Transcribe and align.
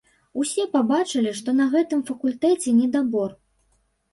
Усе 0.43 0.63
пабачылі, 0.75 1.33
што 1.39 1.49
на 1.59 1.67
гэтым 1.73 2.01
факультэце 2.09 2.75
недабор. 2.81 3.29